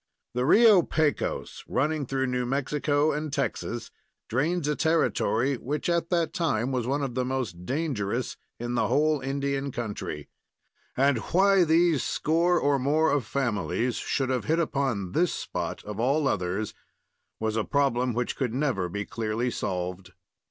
The 0.33 0.47
Rio 0.47 0.81
Pecos, 0.81 1.63
running 1.67 2.07
through 2.07 2.25
New 2.25 2.43
Mexico 2.47 3.11
and 3.11 3.31
Texas, 3.31 3.91
drains 4.27 4.67
a 4.67 4.75
territory 4.75 5.57
which 5.57 5.89
at 5.89 6.09
that 6.09 6.33
time 6.33 6.71
was 6.71 6.87
one 6.87 7.03
of 7.03 7.13
the 7.13 7.23
most 7.23 7.67
dangerous 7.67 8.35
in 8.59 8.73
the 8.73 8.87
whole 8.87 9.19
Indian 9.21 9.71
country; 9.71 10.27
and 10.97 11.19
why 11.19 11.63
these 11.63 12.03
score 12.03 12.59
or 12.59 12.79
more 12.79 13.11
of 13.11 13.25
families 13.27 13.97
should 13.97 14.29
have 14.29 14.45
hit 14.45 14.57
upon 14.57 15.11
this 15.11 15.35
spot 15.35 15.83
of 15.83 15.99
all 15.99 16.27
others, 16.27 16.73
was 17.39 17.55
a 17.55 17.63
problem 17.63 18.15
which 18.15 18.35
could 18.35 18.55
never 18.55 18.89
be 18.89 19.05
clearly 19.05 19.51
solved. 19.51 20.13